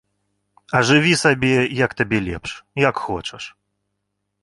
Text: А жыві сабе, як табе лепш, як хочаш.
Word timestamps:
А 0.77 0.81
жыві 0.91 1.13
сабе, 1.25 1.53
як 1.83 1.91
табе 2.01 2.25
лепш, 2.31 2.51
як 2.89 2.95
хочаш. 3.07 3.43